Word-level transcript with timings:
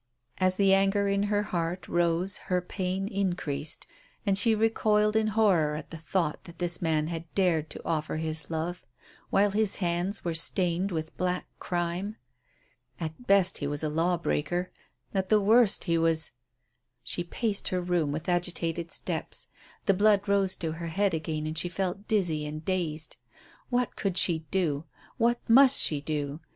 As 0.39 0.55
the 0.55 0.73
anger 0.73 1.07
in 1.07 1.21
her 1.29 1.43
heart 1.43 1.87
rose 1.87 2.37
her 2.49 2.59
pain 2.59 3.07
increased, 3.07 3.85
and 4.25 4.35
she 4.35 4.55
recoiled 4.55 5.15
in 5.15 5.27
horror 5.27 5.75
at 5.75 5.91
the 5.91 5.97
thought 5.99 6.45
that 6.45 6.57
this 6.57 6.81
man 6.81 7.05
had 7.05 7.31
dared 7.35 7.69
to 7.69 7.85
offer 7.85 8.15
her 8.15 8.19
his 8.19 8.49
love 8.49 8.83
while 9.29 9.51
his 9.51 9.75
hands 9.75 10.25
were 10.25 10.33
stained 10.33 10.91
with 10.91 11.15
black 11.17 11.45
crime. 11.59 12.15
At 12.99 13.27
best 13.27 13.59
he 13.59 13.67
was 13.67 13.83
a 13.83 13.89
law 13.89 14.17
breaker; 14.17 14.71
at 15.13 15.29
the 15.29 15.39
worst 15.39 15.83
he 15.83 15.99
was 15.99 16.31
She 17.03 17.23
paced 17.23 17.67
her 17.67 17.79
room 17.79 18.11
with 18.11 18.27
agitated 18.27 18.91
steps. 18.91 19.49
The 19.85 19.93
blood 19.93 20.27
rose 20.27 20.55
to 20.55 20.71
her 20.71 20.87
head 20.87 21.13
again, 21.13 21.45
and 21.45 21.55
she 21.55 21.69
felt 21.69 22.07
dizzy 22.07 22.47
and 22.47 22.65
dazed. 22.65 23.17
What 23.69 23.95
could 23.95 24.17
she 24.17 24.47
do? 24.49 24.85
What 25.19 25.47
must 25.47 25.79
she 25.79 26.01
do? 26.01 26.39